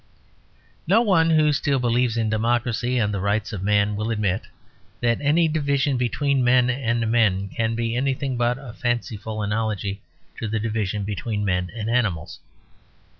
[0.87, 4.41] No one who still believes in democracy and the rights of man will admit
[4.99, 10.01] that any division between men and men can be anything but a fanciful analogy
[10.39, 12.39] to the division between men and animals.